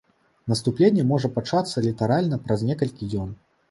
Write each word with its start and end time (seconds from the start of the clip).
Наступленне 0.53 1.05
можа 1.11 1.31
пачацца 1.37 1.87
літаральна 1.91 2.43
праз 2.49 2.69
некалькі 2.75 3.03
дзён. 3.17 3.29